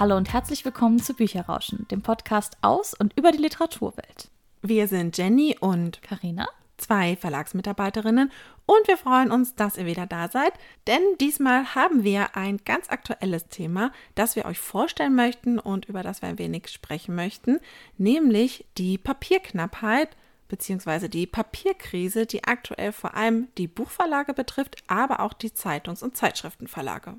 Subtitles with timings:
[0.00, 4.30] Hallo und herzlich willkommen zu Bücherrauschen, dem Podcast aus und über die Literaturwelt.
[4.62, 6.48] Wir sind Jenny und Karina,
[6.78, 8.32] zwei Verlagsmitarbeiterinnen
[8.64, 10.54] und wir freuen uns, dass ihr wieder da seid,
[10.86, 16.02] denn diesmal haben wir ein ganz aktuelles Thema, das wir euch vorstellen möchten und über
[16.02, 17.60] das wir ein wenig sprechen möchten,
[17.98, 20.16] nämlich die Papierknappheit
[20.48, 21.08] bzw.
[21.08, 27.16] die Papierkrise, die aktuell vor allem die Buchverlage betrifft, aber auch die Zeitungs- und Zeitschriftenverlage.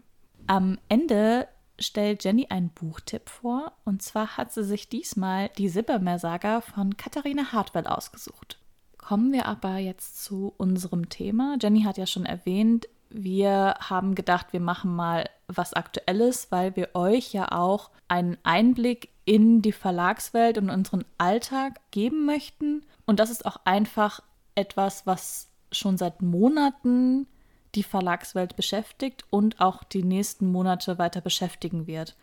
[0.48, 1.48] Am Ende
[1.82, 3.74] stellt Jenny einen Buchtipp vor.
[3.86, 8.58] Und zwar hat sie sich diesmal die Sibbermeer-Saga von Katharina Hartwell ausgesucht.
[8.98, 11.58] Kommen wir aber jetzt zu unserem Thema.
[11.62, 16.90] Jenny hat ja schon erwähnt, wir haben gedacht, wir machen mal was Aktuelles, weil wir
[16.94, 22.86] euch ja auch einen Einblick in die Verlagswelt und unseren Alltag geben möchten.
[23.06, 24.22] Und das ist auch einfach
[24.56, 27.28] etwas, was schon seit Monaten
[27.76, 32.16] die Verlagswelt beschäftigt und auch die nächsten Monate weiter beschäftigen wird.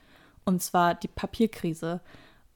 [0.45, 2.01] Und zwar die Papierkrise,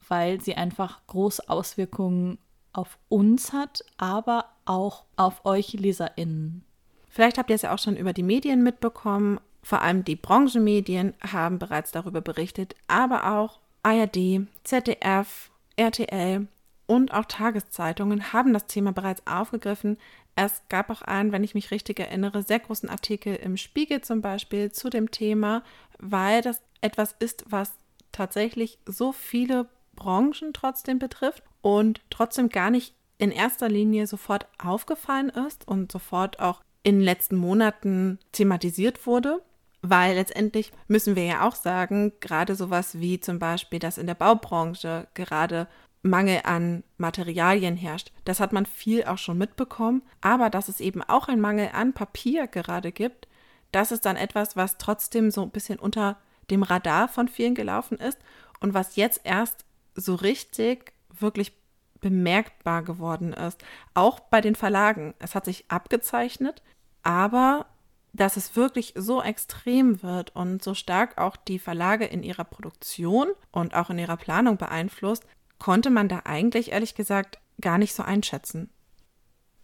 [0.07, 2.37] weil sie einfach große Auswirkungen
[2.71, 6.63] auf uns hat, aber auch auf euch Leserinnen.
[7.09, 9.39] Vielleicht habt ihr es ja auch schon über die Medien mitbekommen.
[9.61, 16.47] Vor allem die Branchenmedien haben bereits darüber berichtet, aber auch ARD, ZDF, RTL
[16.87, 19.97] und auch Tageszeitungen haben das Thema bereits aufgegriffen.
[20.35, 24.21] Es gab auch einen, wenn ich mich richtig erinnere, sehr großen Artikel im Spiegel zum
[24.21, 25.63] Beispiel zu dem Thema,
[25.99, 27.71] weil das etwas ist, was
[28.11, 35.29] tatsächlich so viele Branchen trotzdem betrifft und trotzdem gar nicht in erster Linie sofort aufgefallen
[35.29, 39.41] ist und sofort auch in den letzten Monaten thematisiert wurde.
[39.85, 44.15] Weil letztendlich müssen wir ja auch sagen, gerade sowas wie zum Beispiel, dass in der
[44.15, 45.67] Baubranche gerade
[46.03, 48.11] Mangel an Materialien herrscht.
[48.25, 50.03] Das hat man viel auch schon mitbekommen.
[50.21, 53.27] Aber dass es eben auch einen Mangel an Papier gerade gibt,
[53.71, 56.17] das ist dann etwas, was trotzdem so ein bisschen unter
[56.51, 58.19] dem Radar von vielen gelaufen ist
[58.59, 59.65] und was jetzt erst
[59.95, 61.53] so richtig wirklich
[62.01, 63.63] bemerkbar geworden ist.
[63.93, 65.13] Auch bei den Verlagen.
[65.19, 66.61] Es hat sich abgezeichnet,
[67.01, 67.65] aber
[68.11, 73.29] dass es wirklich so extrem wird und so stark auch die Verlage in ihrer Produktion
[73.51, 75.25] und auch in ihrer Planung beeinflusst,
[75.63, 78.69] konnte man da eigentlich ehrlich gesagt gar nicht so einschätzen.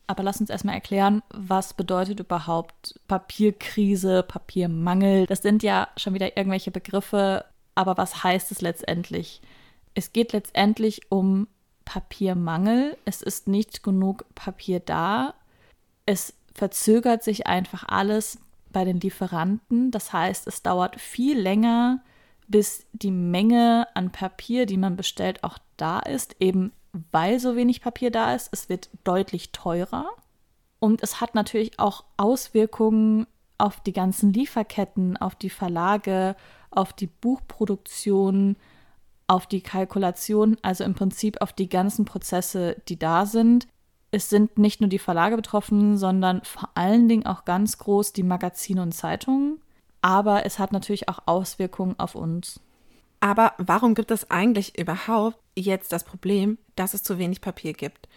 [0.08, 5.26] Aber lass uns erstmal erklären, was bedeutet überhaupt Papierkrise, Papiermangel.
[5.26, 7.44] Das sind ja schon wieder irgendwelche Begriffe,
[7.76, 9.42] aber was heißt es letztendlich?
[9.94, 11.50] Es geht letztendlich um
[11.84, 12.98] Papiermangel.
[13.04, 15.34] Es ist nicht genug Papier da.
[16.06, 18.40] Es verzögert sich einfach alles
[18.72, 19.92] bei den Lieferanten.
[19.92, 22.02] Das heißt, es dauert viel länger,
[22.50, 26.74] bis die Menge an Papier, die man bestellt, auch da ist, eben
[27.12, 28.50] weil so wenig Papier da ist.
[28.52, 30.08] Es wird deutlich teurer
[30.80, 33.28] und es hat natürlich auch Auswirkungen
[33.58, 36.36] auf die ganzen Lieferketten, auf die Verlage,
[36.72, 38.56] auf die Buchproduktion,
[39.28, 43.68] auf die Kalkulation, also im Prinzip auf die ganzen Prozesse, die da sind.
[44.12, 48.24] Es sind nicht nur die Verlage betroffen, sondern vor allen Dingen auch ganz groß die
[48.24, 49.62] Magazine und Zeitungen.
[50.02, 52.60] Aber es hat natürlich auch Auswirkungen auf uns.
[53.20, 58.08] Aber warum gibt es eigentlich überhaupt jetzt das Problem, dass es zu wenig Papier gibt?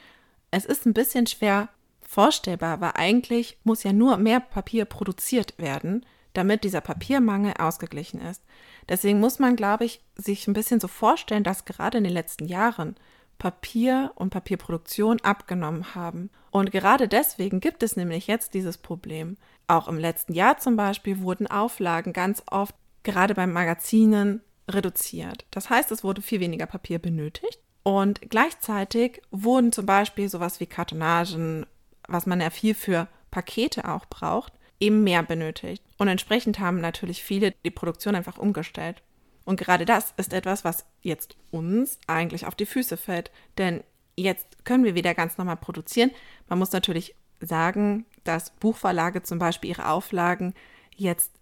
[0.50, 1.68] Es ist ein bisschen schwer
[2.00, 8.42] vorstellbar, weil eigentlich muss ja nur mehr Papier produziert werden, damit dieser Papiermangel ausgeglichen ist.
[8.88, 12.46] Deswegen muss man, glaube ich, sich ein bisschen so vorstellen, dass gerade in den letzten
[12.46, 12.96] Jahren
[13.38, 16.30] Papier und Papierproduktion abgenommen haben.
[16.52, 19.38] Und gerade deswegen gibt es nämlich jetzt dieses Problem.
[19.66, 25.46] Auch im letzten Jahr zum Beispiel wurden Auflagen ganz oft, gerade bei Magazinen, reduziert.
[25.50, 30.66] Das heißt, es wurde viel weniger Papier benötigt und gleichzeitig wurden zum Beispiel sowas wie
[30.66, 31.66] Kartonagen,
[32.06, 35.82] was man ja viel für Pakete auch braucht, eben mehr benötigt.
[35.96, 39.02] Und entsprechend haben natürlich viele die Produktion einfach umgestellt.
[39.44, 43.32] Und gerade das ist etwas, was jetzt uns eigentlich auf die Füße fällt.
[43.58, 43.82] Denn
[44.16, 46.10] jetzt können wir wieder ganz normal produzieren.
[46.48, 50.54] Man muss natürlich sagen, dass Buchverlage zum Beispiel ihre Auflagen
[50.96, 51.32] jetzt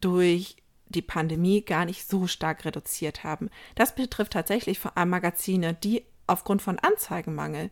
[0.00, 0.56] durch
[0.88, 3.50] die Pandemie gar nicht so stark reduziert haben.
[3.74, 7.70] Das betrifft tatsächlich vor allem Magazine, die aufgrund von Anzeigenmangel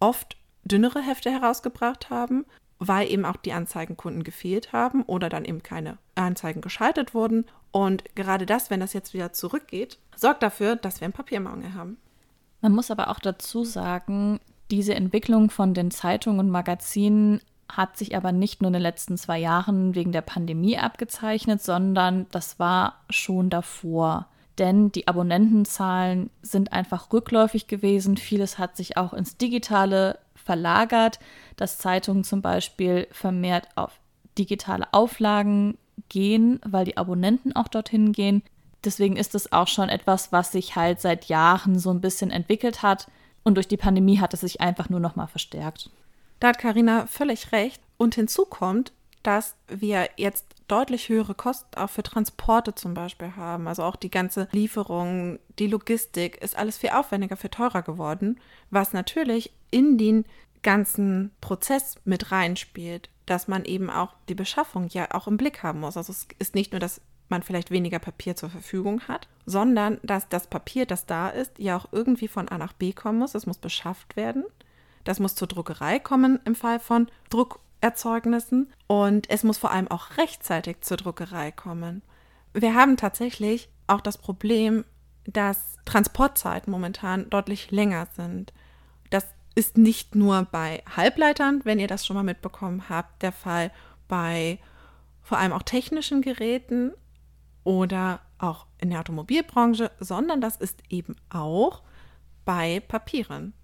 [0.00, 2.44] oft dünnere Hefte herausgebracht haben,
[2.78, 7.46] weil eben auch die Anzeigenkunden gefehlt haben oder dann eben keine Anzeigen geschaltet wurden.
[7.70, 11.96] Und gerade das, wenn das jetzt wieder zurückgeht, sorgt dafür, dass wir einen Papiermangel haben.
[12.62, 18.16] Man muss aber auch dazu sagen, diese Entwicklung von den Zeitungen und Magazinen hat sich
[18.16, 23.00] aber nicht nur in den letzten zwei Jahren wegen der Pandemie abgezeichnet, sondern das war
[23.10, 24.28] schon davor.
[24.58, 28.16] Denn die Abonnentenzahlen sind einfach rückläufig gewesen.
[28.16, 31.18] Vieles hat sich auch ins Digitale verlagert,
[31.56, 33.98] dass Zeitungen zum Beispiel vermehrt auf
[34.38, 35.78] digitale Auflagen
[36.08, 38.42] gehen, weil die Abonnenten auch dorthin gehen.
[38.84, 42.82] Deswegen ist es auch schon etwas, was sich halt seit Jahren so ein bisschen entwickelt
[42.82, 43.08] hat.
[43.44, 45.90] Und durch die Pandemie hat es sich einfach nur noch mal verstärkt.
[46.40, 47.82] Da hat Karina völlig recht.
[47.96, 48.92] Und hinzu kommt,
[49.22, 53.68] dass wir jetzt deutlich höhere Kosten auch für Transporte zum Beispiel haben.
[53.68, 58.40] Also auch die ganze Lieferung, die Logistik ist alles viel aufwendiger, viel teurer geworden,
[58.70, 60.24] was natürlich in den
[60.62, 65.80] ganzen Prozess mit reinspielt, dass man eben auch die Beschaffung ja auch im Blick haben
[65.80, 65.96] muss.
[65.96, 67.00] Also es ist nicht nur, dass
[67.32, 71.76] man vielleicht weniger Papier zur Verfügung hat, sondern dass das Papier, das da ist, ja
[71.76, 73.34] auch irgendwie von A nach B kommen muss.
[73.34, 74.44] Es muss beschafft werden.
[75.02, 80.16] Das muss zur Druckerei kommen im Fall von Druckerzeugnissen und es muss vor allem auch
[80.16, 82.02] rechtzeitig zur Druckerei kommen.
[82.52, 84.84] Wir haben tatsächlich auch das Problem,
[85.24, 88.52] dass Transportzeiten momentan deutlich länger sind.
[89.10, 93.72] Das ist nicht nur bei Halbleitern, wenn ihr das schon mal mitbekommen habt, der Fall
[94.06, 94.58] bei
[95.22, 96.92] vor allem auch technischen Geräten
[97.64, 101.82] oder auch in der Automobilbranche, sondern das ist eben auch
[102.44, 103.54] bei Papieren.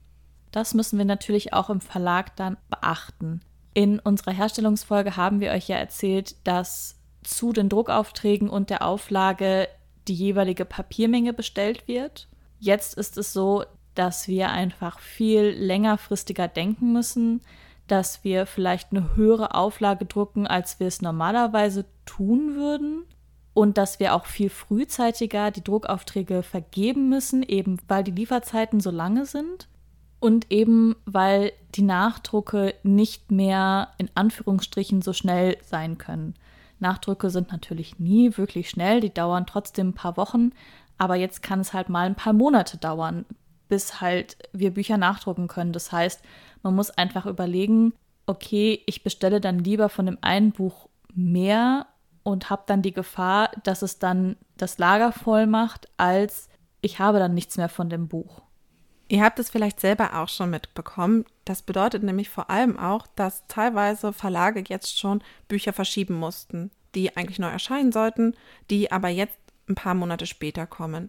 [0.53, 3.41] Das müssen wir natürlich auch im Verlag dann beachten.
[3.75, 9.69] In unserer Herstellungsfolge haben wir euch ja erzählt, dass zu den Druckaufträgen und der Auflage
[10.07, 12.29] die jeweilige Papiermenge bestellt wird.
[12.59, 13.65] Jetzt ist es so,
[13.95, 17.43] dass wir einfach viel längerfristiger denken müssen,
[17.89, 23.05] dass wir vielleicht eine höhere Auflage drucken, als wir es normalerweise tun würden
[23.55, 28.91] und dass wir auch viel frühzeitiger die Druckaufträge vergeben müssen, eben weil die Lieferzeiten so
[28.91, 29.69] lange sind
[30.21, 36.35] und eben weil die Nachdrucke nicht mehr in Anführungsstrichen so schnell sein können.
[36.81, 40.53] Nachdrücke sind natürlich nie wirklich schnell, die dauern trotzdem ein paar Wochen,
[40.97, 43.25] aber jetzt kann es halt mal ein paar Monate dauern,
[43.69, 45.73] bis halt wir Bücher nachdrucken können.
[45.73, 46.23] Das heißt,
[46.63, 47.93] man muss einfach überlegen,
[48.27, 51.87] okay, ich bestelle dann lieber von dem einen Buch mehr
[52.29, 56.51] und habe dann die Gefahr, dass es dann das Lager voll macht, als
[56.83, 58.43] ich habe dann nichts mehr von dem Buch.
[59.09, 61.25] Ihr habt es vielleicht selber auch schon mitbekommen.
[61.47, 67.17] Das bedeutet nämlich vor allem auch, dass teilweise Verlage jetzt schon Bücher verschieben mussten, die
[67.17, 68.35] eigentlich neu erscheinen sollten,
[68.69, 71.09] die aber jetzt ein paar Monate später kommen.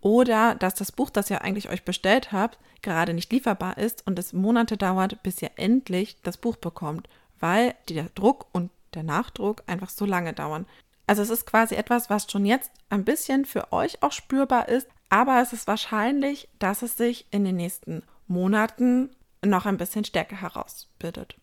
[0.00, 4.18] Oder dass das Buch, das ihr eigentlich euch bestellt habt, gerade nicht lieferbar ist und
[4.18, 7.06] es Monate dauert, bis ihr endlich das Buch bekommt,
[7.38, 10.66] weil der Druck und der Nachdruck einfach so lange dauern.
[11.06, 14.88] Also es ist quasi etwas, was schon jetzt ein bisschen für euch auch spürbar ist,
[15.08, 19.10] aber es ist wahrscheinlich, dass es sich in den nächsten Monaten
[19.44, 21.36] noch ein bisschen stärker herausbildet.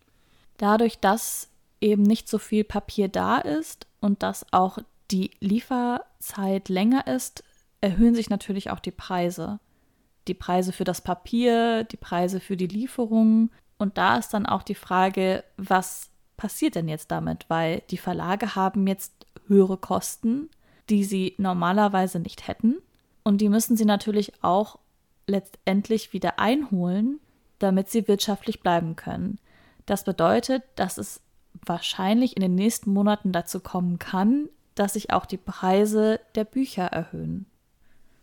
[0.57, 1.49] Dadurch, dass
[1.81, 4.77] eben nicht so viel Papier da ist und dass auch
[5.11, 7.43] die Lieferzeit länger ist,
[7.81, 9.59] erhöhen sich natürlich auch die Preise.
[10.27, 13.51] Die Preise für das Papier, die Preise für die Lieferung.
[13.77, 17.45] Und da ist dann auch die Frage, was passiert denn jetzt damit?
[17.47, 20.49] Weil die Verlage haben jetzt höhere Kosten,
[20.89, 22.75] die sie normalerweise nicht hätten.
[23.23, 24.79] Und die müssen sie natürlich auch
[25.27, 27.19] letztendlich wieder einholen,
[27.59, 29.39] damit sie wirtschaftlich bleiben können.
[29.85, 31.21] Das bedeutet, dass es
[31.65, 36.85] wahrscheinlich in den nächsten Monaten dazu kommen kann, dass sich auch die Preise der Bücher
[36.85, 37.45] erhöhen.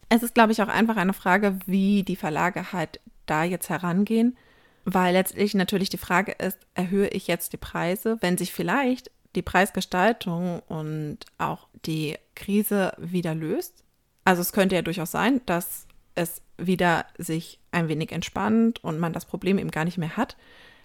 [0.08, 4.36] Es ist, glaube ich, auch einfach eine Frage, wie die Verlage halt da jetzt herangehen,
[4.84, 9.42] weil letztlich natürlich die Frage ist, erhöhe ich jetzt die Preise, wenn sich vielleicht die
[9.42, 13.82] Preisgestaltung und auch die Krise wieder löst,
[14.24, 19.12] also es könnte ja durchaus sein, dass es wieder sich ein wenig entspannt und man
[19.12, 20.36] das Problem eben gar nicht mehr hat.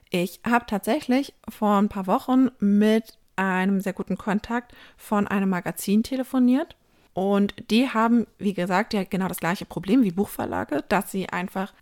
[0.09, 6.01] Ich habe tatsächlich vor ein paar Wochen mit einem sehr guten Kontakt von einem Magazin
[6.01, 6.75] telefoniert.
[7.13, 11.73] Und die haben, wie gesagt, ja genau das gleiche Problem wie Buchverlage, dass sie einfach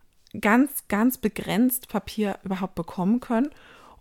[0.42, 3.50] ganz, ganz begrenzt Papier überhaupt bekommen können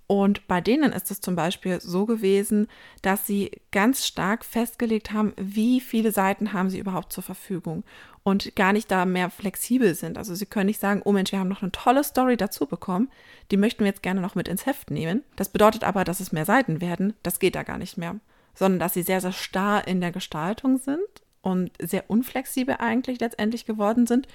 [0.06, 2.68] und bei denen ist es zum Beispiel so gewesen,
[3.00, 7.84] dass sie ganz stark festgelegt haben, wie viele Seiten haben sie überhaupt zur Verfügung
[8.22, 10.18] und gar nicht da mehr flexibel sind.
[10.18, 13.10] Also sie können nicht sagen, oh Mensch, wir haben noch eine tolle Story dazu bekommen,
[13.50, 15.22] die möchten wir jetzt gerne noch mit ins Heft nehmen.
[15.36, 17.14] Das bedeutet aber, dass es mehr Seiten werden.
[17.22, 18.16] Das geht da gar nicht mehr.
[18.54, 21.00] Sondern dass sie sehr, sehr starr in der Gestaltung sind
[21.40, 24.28] und sehr unflexibel eigentlich letztendlich geworden sind.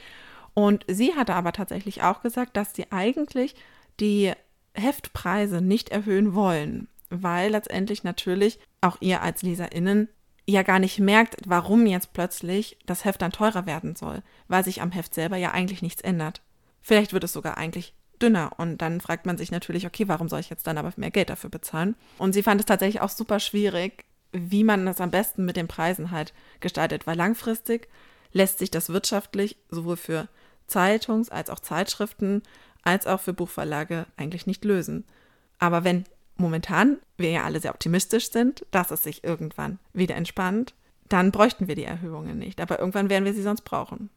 [0.60, 3.56] Und sie hatte aber tatsächlich auch gesagt, dass sie eigentlich
[4.02, 4.34] die
[4.74, 10.10] Heftpreise nicht erhöhen wollen, weil letztendlich natürlich auch ihr als Leserinnen
[10.46, 14.82] ja gar nicht merkt, warum jetzt plötzlich das Heft dann teurer werden soll, weil sich
[14.82, 16.42] am Heft selber ja eigentlich nichts ändert.
[16.82, 20.42] Vielleicht wird es sogar eigentlich dünner und dann fragt man sich natürlich, okay, warum soll
[20.42, 21.96] ich jetzt dann aber mehr Geld dafür bezahlen?
[22.18, 25.70] Und sie fand es tatsächlich auch super schwierig, wie man das am besten mit den
[25.70, 27.88] Preisen halt gestaltet, weil langfristig
[28.34, 30.28] lässt sich das wirtschaftlich sowohl für
[30.70, 32.44] Zeitungs- als auch Zeitschriften
[32.84, 35.04] als auch für Buchverlage eigentlich nicht lösen.
[35.60, 36.06] Aber wenn
[36.38, 40.74] momentan wir ja alle sehr optimistisch sind, dass es sich irgendwann wieder entspannt,
[41.10, 42.62] dann bräuchten wir die Erhöhungen nicht.
[42.62, 44.10] Aber irgendwann werden wir sie sonst brauchen.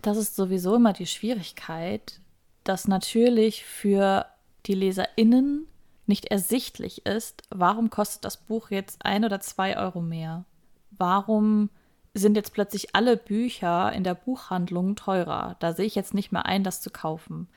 [0.00, 2.20] Das ist sowieso immer die Schwierigkeit,
[2.64, 4.26] dass natürlich für
[4.66, 5.66] die LeserInnen
[6.06, 10.44] nicht ersichtlich ist, warum kostet das Buch jetzt ein oder zwei Euro mehr?
[10.90, 11.70] Warum
[12.14, 15.56] sind jetzt plötzlich alle Bücher in der Buchhandlung teurer?
[15.60, 17.48] Da sehe ich jetzt nicht mehr ein, das zu kaufen.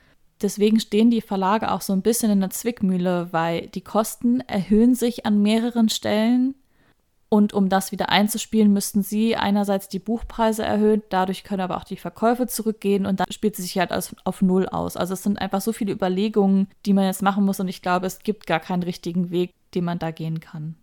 [0.42, 4.94] Deswegen stehen die Verlage auch so ein bisschen in der Zwickmühle, weil die Kosten erhöhen
[4.94, 6.54] sich an mehreren Stellen
[7.28, 11.84] und um das wieder einzuspielen, müssten sie einerseits die Buchpreise erhöhen, dadurch können aber auch
[11.84, 14.96] die Verkäufe zurückgehen und dann spielt sie sich halt auf, auf Null aus.
[14.96, 18.06] Also es sind einfach so viele Überlegungen, die man jetzt machen muss und ich glaube,
[18.06, 20.76] es gibt gar keinen richtigen Weg, den man da gehen kann.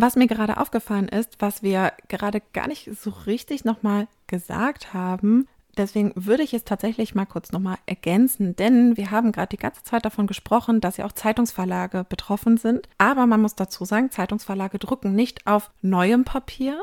[0.00, 5.46] Was mir gerade aufgefallen ist, was wir gerade gar nicht so richtig nochmal gesagt haben,
[5.76, 9.84] Deswegen würde ich es tatsächlich mal kurz nochmal ergänzen, denn wir haben gerade die ganze
[9.84, 12.88] Zeit davon gesprochen, dass ja auch Zeitungsverlage betroffen sind.
[12.98, 16.76] Aber man muss dazu sagen, Zeitungsverlage drucken nicht auf neuem Papier,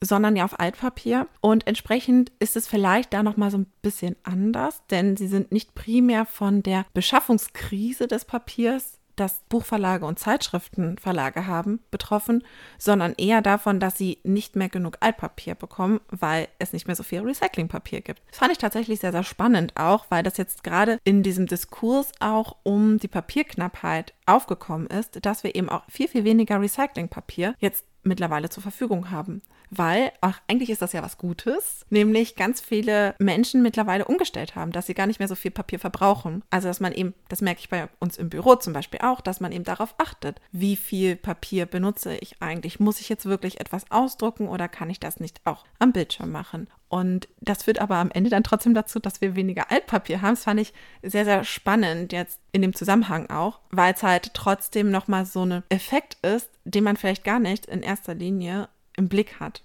[0.00, 1.28] sondern ja auf Altpapier.
[1.40, 5.74] Und entsprechend ist es vielleicht da nochmal so ein bisschen anders, denn sie sind nicht
[5.76, 12.44] primär von der Beschaffungskrise des Papiers das Buchverlage und Zeitschriftenverlage haben, betroffen,
[12.78, 17.02] sondern eher davon, dass sie nicht mehr genug Altpapier bekommen, weil es nicht mehr so
[17.02, 18.22] viel Recyclingpapier gibt.
[18.30, 22.12] Das fand ich tatsächlich sehr, sehr spannend auch, weil das jetzt gerade in diesem Diskurs
[22.20, 27.84] auch um die Papierknappheit aufgekommen ist, dass wir eben auch viel, viel weniger Recyclingpapier jetzt
[28.02, 29.42] mittlerweile zur Verfügung haben.
[29.74, 34.70] Weil, ach, eigentlich ist das ja was Gutes, nämlich ganz viele Menschen mittlerweile umgestellt haben,
[34.70, 36.42] dass sie gar nicht mehr so viel Papier verbrauchen.
[36.50, 39.40] Also, dass man eben, das merke ich bei uns im Büro zum Beispiel auch, dass
[39.40, 42.80] man eben darauf achtet, wie viel Papier benutze ich eigentlich.
[42.80, 46.68] Muss ich jetzt wirklich etwas ausdrucken oder kann ich das nicht auch am Bildschirm machen?
[46.92, 50.34] Und das führt aber am Ende dann trotzdem dazu, dass wir weniger Altpapier haben.
[50.34, 54.90] Das fand ich sehr, sehr spannend jetzt in dem Zusammenhang auch, weil es halt trotzdem
[54.90, 59.40] nochmal so ein Effekt ist, den man vielleicht gar nicht in erster Linie im Blick
[59.40, 59.62] hat.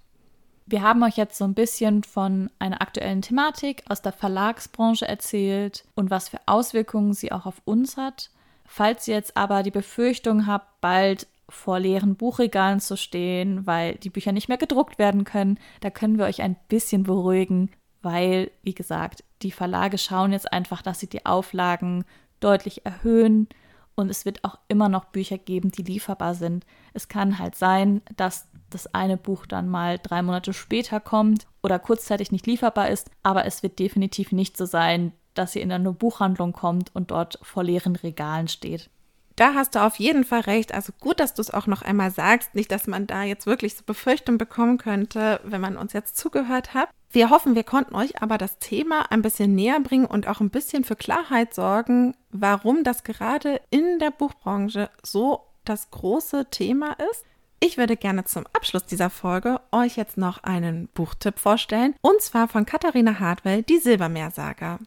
[0.65, 5.85] Wir haben euch jetzt so ein bisschen von einer aktuellen Thematik aus der Verlagsbranche erzählt
[5.95, 8.31] und was für Auswirkungen sie auch auf uns hat.
[8.65, 14.09] Falls ihr jetzt aber die Befürchtung habt, bald vor leeren Buchregalen zu stehen, weil die
[14.09, 15.57] Bücher nicht mehr gedruckt werden können.
[15.79, 20.81] Da können wir euch ein bisschen beruhigen, weil, wie gesagt, die Verlage schauen jetzt einfach,
[20.81, 22.03] dass sie die Auflagen
[22.39, 23.47] deutlich erhöhen
[23.95, 26.65] und es wird auch immer noch Bücher geben, die lieferbar sind.
[26.93, 31.79] Es kann halt sein, dass das eine Buch dann mal drei Monate später kommt oder
[31.79, 35.93] kurzzeitig nicht lieferbar ist, aber es wird definitiv nicht so sein, dass ihr in eine
[35.93, 38.89] Buchhandlung kommt und dort vor leeren Regalen steht.
[39.37, 40.73] Da hast du auf jeden Fall recht.
[40.73, 42.55] Also gut, dass du es auch noch einmal sagst.
[42.55, 46.73] Nicht, dass man da jetzt wirklich so Befürchtungen bekommen könnte, wenn man uns jetzt zugehört
[46.73, 46.89] hat.
[47.11, 50.49] Wir hoffen, wir konnten euch aber das Thema ein bisschen näher bringen und auch ein
[50.49, 57.23] bisschen für Klarheit sorgen, warum das gerade in der Buchbranche so das große Thema ist.
[57.59, 62.47] Ich würde gerne zum Abschluss dieser Folge euch jetzt noch einen Buchtipp vorstellen, und zwar
[62.47, 64.79] von Katharina Hartwell, die Silbermeersaga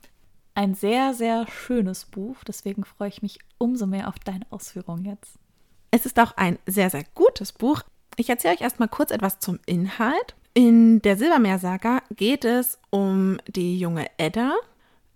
[0.54, 2.36] ein sehr, sehr schönes Buch.
[2.46, 5.38] Deswegen freue ich mich umso mehr auf deine Ausführungen jetzt.
[5.90, 7.82] Es ist auch ein sehr, sehr gutes Buch.
[8.16, 10.34] Ich erzähle euch erstmal kurz etwas zum Inhalt.
[10.52, 14.54] In der Silbermeersaga geht es um die junge Edda.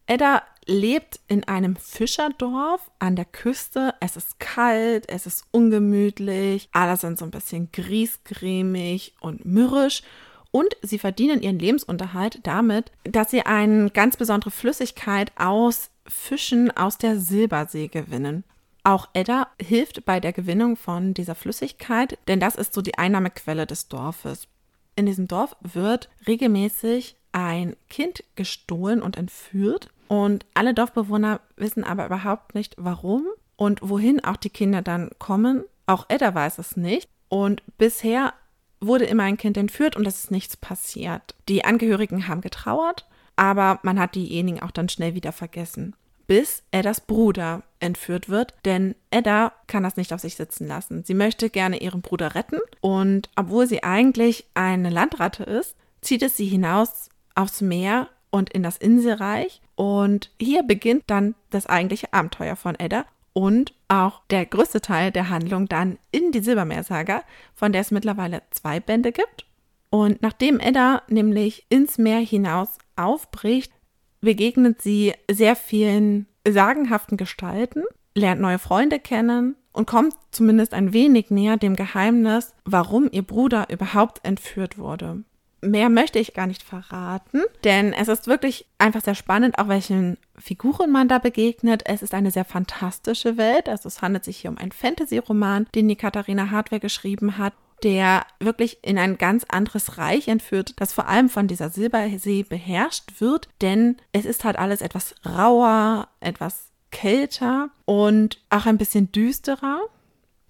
[0.06, 3.94] Edda lebt in einem Fischerdorf an der Küste.
[4.00, 10.02] Es ist kalt, es ist ungemütlich, alle sind so ein bisschen griesgrämig und mürrisch
[10.50, 16.98] und sie verdienen ihren Lebensunterhalt damit, dass sie eine ganz besondere Flüssigkeit aus Fischen aus
[16.98, 18.44] der Silbersee gewinnen.
[18.84, 23.66] Auch Edda hilft bei der Gewinnung von dieser Flüssigkeit, denn das ist so die Einnahmequelle
[23.66, 24.46] des Dorfes.
[24.94, 32.06] In diesem Dorf wird regelmäßig ein Kind gestohlen und entführt und alle Dorfbewohner wissen aber
[32.06, 33.26] überhaupt nicht, warum
[33.56, 35.64] und wohin auch die Kinder dann kommen.
[35.86, 37.08] Auch Edda weiß es nicht.
[37.28, 38.34] Und bisher
[38.80, 41.34] wurde immer ein Kind entführt und es ist nichts passiert.
[41.48, 45.96] Die Angehörigen haben getrauert, aber man hat diejenigen auch dann schnell wieder vergessen.
[46.26, 51.04] Bis Eddas Bruder entführt wird, denn Edda kann das nicht auf sich sitzen lassen.
[51.04, 56.36] Sie möchte gerne ihren Bruder retten und obwohl sie eigentlich eine Landratte ist, zieht es
[56.36, 59.60] sie hinaus aufs Meer und in das Inselreich.
[59.76, 65.28] Und hier beginnt dann das eigentliche Abenteuer von Edda und auch der größte Teil der
[65.28, 67.22] Handlung dann in die Silbermeersaga,
[67.54, 69.46] von der es mittlerweile zwei Bände gibt.
[69.90, 73.72] Und nachdem Edda nämlich ins Meer hinaus aufbricht,
[74.20, 81.30] begegnet sie sehr vielen sagenhaften Gestalten, lernt neue Freunde kennen und kommt zumindest ein wenig
[81.30, 85.24] näher dem Geheimnis, warum ihr Bruder überhaupt entführt wurde
[85.64, 90.18] mehr möchte ich gar nicht verraten, denn es ist wirklich einfach sehr spannend, auch welchen
[90.38, 91.82] Figuren man da begegnet.
[91.86, 93.68] Es ist eine sehr fantastische Welt.
[93.68, 97.54] Also es handelt sich hier um einen Fantasy-Roman, den die Katharina Hardware geschrieben hat.
[97.82, 103.20] der wirklich in ein ganz anderes Reich entführt, das vor allem von dieser Silbersee beherrscht
[103.20, 109.80] wird, denn es ist halt alles etwas rauer, etwas kälter und auch ein bisschen düsterer.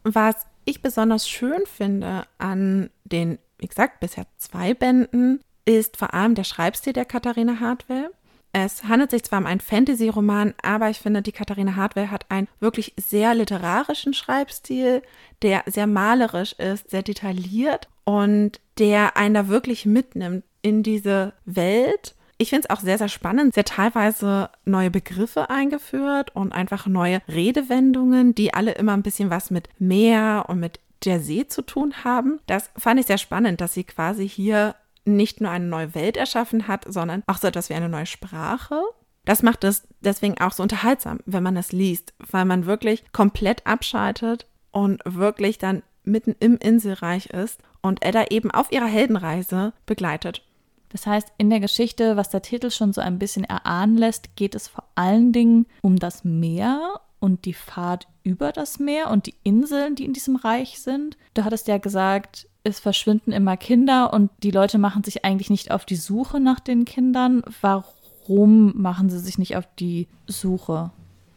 [0.05, 6.35] Was ich besonders schön finde an den, wie gesagt, bisher zwei Bänden, ist vor allem
[6.35, 8.11] der Schreibstil der Katharina Hartwell.
[8.53, 12.47] Es handelt sich zwar um einen Fantasy-Roman, aber ich finde, die Katharina Hartwell hat einen
[12.61, 15.03] wirklich sehr literarischen Schreibstil,
[15.41, 22.15] der sehr malerisch ist, sehr detailliert und der einen da wirklich mitnimmt in diese Welt.
[22.37, 23.55] Ich finde es auch sehr, sehr spannend.
[23.55, 29.31] Sie hat teilweise neue Begriffe eingeführt und einfach neue Redewendungen, die alle immer ein bisschen
[29.31, 32.41] was mit Meer und mit der See zu tun haben.
[32.47, 34.75] Das fand ich sehr spannend, dass sie quasi hier
[35.05, 38.81] nicht nur eine neue Welt erschaffen hat, sondern auch so etwas wie eine neue Sprache.
[39.25, 43.67] Das macht es deswegen auch so unterhaltsam, wenn man es liest, weil man wirklich komplett
[43.67, 50.43] abschaltet und wirklich dann mitten im Inselreich ist und Edda eben auf ihrer Heldenreise begleitet.
[50.91, 54.55] Das heißt, in der Geschichte, was der Titel schon so ein bisschen erahnen lässt, geht
[54.55, 59.35] es vor allen Dingen um das Meer und die Fahrt über das Meer und die
[59.45, 61.17] Inseln, die in diesem Reich sind.
[61.33, 65.71] Du hattest ja gesagt, es verschwinden immer Kinder und die Leute machen sich eigentlich nicht
[65.71, 67.43] auf die Suche nach den Kindern.
[67.63, 70.91] Warum machen sie sich nicht auf die Suche?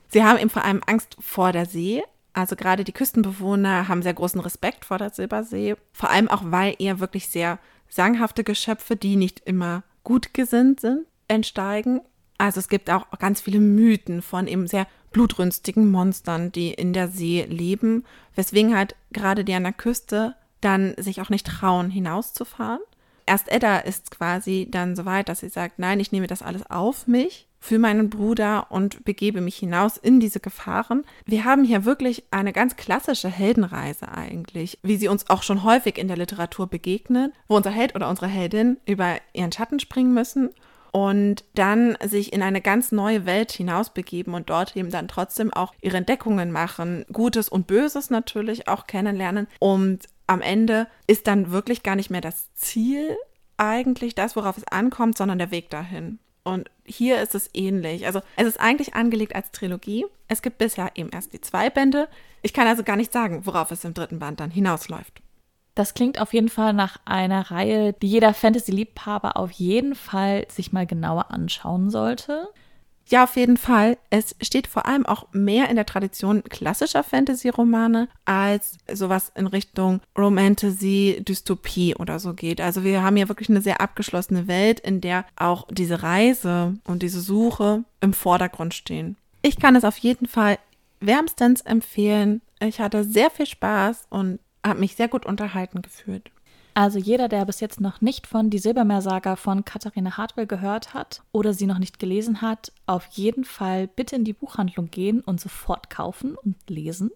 [0.10, 2.04] Sie haben eben vor allem Angst vor der See.
[2.34, 5.76] Also gerade die Küstenbewohner haben sehr großen Respekt vor der Silbersee.
[5.94, 11.06] Vor allem auch, weil eher wirklich sehr sanghafte Geschöpfe, die nicht immer gut gesinnt sind,
[11.30, 12.02] entsteigen.
[12.38, 17.08] Also es gibt auch ganz viele Mythen von eben sehr blutrünstigen Monstern, die in der
[17.08, 18.04] See leben,
[18.36, 22.82] weswegen halt gerade die an der Küste dann sich auch nicht trauen, hinauszufahren.
[23.26, 26.70] Erst Edda ist quasi dann so weit, dass sie sagt, nein, ich nehme das alles
[26.70, 31.04] auf mich für meinen Bruder und begebe mich hinaus in diese Gefahren.
[31.26, 35.98] Wir haben hier wirklich eine ganz klassische Heldenreise eigentlich, wie sie uns auch schon häufig
[35.98, 40.52] in der Literatur begegnet, wo unser Held oder unsere Heldin über ihren Schatten springen müssen
[40.98, 45.76] und dann sich in eine ganz neue Welt hinausbegeben und dort eben dann trotzdem auch
[45.80, 51.84] ihre Entdeckungen machen, Gutes und Böses natürlich auch kennenlernen und am Ende ist dann wirklich
[51.84, 53.16] gar nicht mehr das Ziel
[53.58, 56.18] eigentlich das, worauf es ankommt, sondern der Weg dahin.
[56.44, 58.08] Und hier ist es ähnlich.
[58.08, 60.08] Also es ist eigentlich angelegt als Trilogie.
[60.28, 62.08] Es gibt bisher eben erst die zwei Bände.
[62.42, 65.22] Ich kann also gar nicht sagen, worauf es im dritten Band dann hinausläuft.
[65.78, 70.74] Das klingt auf jeden Fall nach einer Reihe, die jeder Fantasy-Liebhaber auf jeden Fall sich
[70.74, 72.48] mal genauer anschauen sollte.
[73.06, 74.00] Ja, auf jeden Fall.
[74.10, 80.02] Es steht vor allem auch mehr in der Tradition klassischer Fantasy-Romane als sowas in Richtung
[80.18, 82.60] Romantasy, Dystopie oder so geht.
[82.60, 87.04] Also wir haben hier wirklich eine sehr abgeschlossene Welt, in der auch diese Reise und
[87.04, 89.16] diese Suche im Vordergrund stehen.
[89.44, 90.58] Ich kann es auf jeden Fall
[91.00, 92.42] wärmstens empfehlen.
[92.60, 96.32] Ich hatte sehr viel Spaß und habe mich sehr gut unterhalten gefühlt.
[96.74, 101.24] Also jeder, der bis jetzt noch nicht von Die Silbermeersaga von Katharina Hartwell gehört hat
[101.32, 105.42] oder sie noch nicht gelesen hat, auf jeden Fall bitte in die Buchhandlung gehen und
[105.42, 107.10] sofort kaufen und lesen.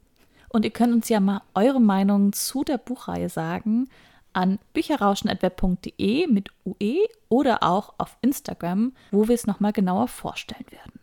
[0.50, 3.88] Und ihr könnt uns ja mal eure Meinung zu der Buchreihe sagen
[4.34, 11.01] an bücherrauschen.web.de mit UE oder auch auf Instagram, wo wir es nochmal genauer vorstellen werden.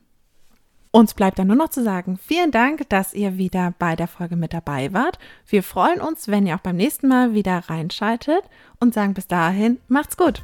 [0.90, 4.36] Uns bleibt dann nur noch zu sagen, vielen Dank, dass ihr wieder bei der Folge
[4.36, 5.18] mit dabei wart.
[5.46, 8.42] Wir freuen uns, wenn ihr auch beim nächsten Mal wieder reinschaltet
[8.80, 10.42] und sagen bis dahin, macht's gut.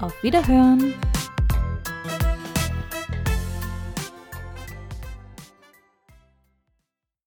[0.00, 0.94] Auf Wiederhören.